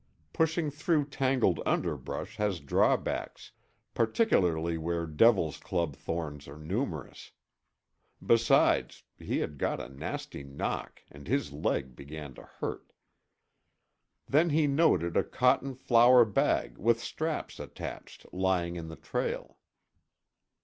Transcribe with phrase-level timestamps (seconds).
[0.33, 3.51] Pushing through tangled underbrush has drawbacks,
[3.93, 7.33] particularly where devil's club thorns are numerous.
[8.25, 12.93] Besides, he had got a nasty knock and his leg began to hurt.
[14.27, 19.59] Then he noted a cotton flour bag with straps attached lying in the trail.